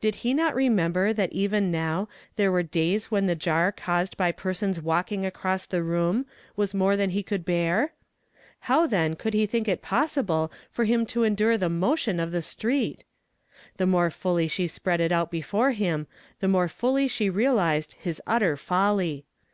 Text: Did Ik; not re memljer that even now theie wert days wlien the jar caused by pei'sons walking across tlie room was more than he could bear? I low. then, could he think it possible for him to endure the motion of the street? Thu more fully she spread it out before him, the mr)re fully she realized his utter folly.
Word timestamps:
Did 0.00 0.24
Ik; 0.24 0.34
not 0.34 0.54
re 0.54 0.70
memljer 0.70 1.14
that 1.14 1.30
even 1.30 1.70
now 1.70 2.08
theie 2.38 2.50
wert 2.50 2.70
days 2.70 3.08
wlien 3.08 3.26
the 3.26 3.34
jar 3.34 3.70
caused 3.70 4.16
by 4.16 4.32
pei'sons 4.32 4.80
walking 4.80 5.26
across 5.26 5.66
tlie 5.66 5.86
room 5.86 6.24
was 6.56 6.72
more 6.72 6.96
than 6.96 7.10
he 7.10 7.22
could 7.22 7.44
bear? 7.44 7.92
I 8.66 8.76
low. 8.76 8.86
then, 8.86 9.14
could 9.14 9.34
he 9.34 9.44
think 9.44 9.68
it 9.68 9.82
possible 9.82 10.50
for 10.70 10.86
him 10.86 11.04
to 11.08 11.22
endure 11.22 11.58
the 11.58 11.68
motion 11.68 12.18
of 12.18 12.30
the 12.32 12.40
street? 12.40 13.04
Thu 13.76 13.84
more 13.84 14.08
fully 14.08 14.48
she 14.48 14.66
spread 14.68 15.02
it 15.02 15.12
out 15.12 15.30
before 15.30 15.72
him, 15.72 16.06
the 16.40 16.46
mr)re 16.46 16.70
fully 16.70 17.06
she 17.06 17.28
realized 17.28 17.92
his 17.98 18.22
utter 18.26 18.56
folly. 18.56 19.26